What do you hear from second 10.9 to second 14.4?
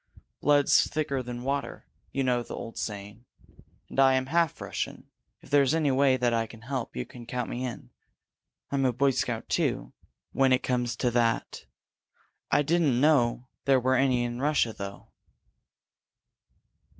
to that. I didn't know there were any